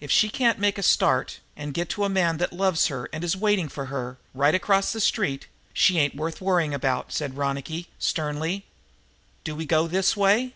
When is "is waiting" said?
3.24-3.70